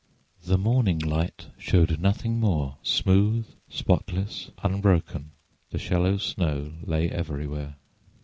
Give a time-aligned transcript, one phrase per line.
[0.43, 2.77] The morning light showed nothing more.
[2.81, 5.29] Smooth, spotless, unbroken,
[5.69, 7.75] the shallow snow lay everywhere.